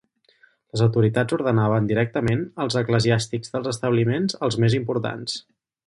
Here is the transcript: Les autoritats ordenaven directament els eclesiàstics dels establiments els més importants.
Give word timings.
Les 0.75 0.81
autoritats 0.85 1.35
ordenaven 1.37 1.89
directament 1.91 2.41
els 2.65 2.79
eclesiàstics 2.83 3.55
dels 3.57 3.71
establiments 3.75 4.41
els 4.49 4.59
més 4.65 4.79
importants. 4.83 5.39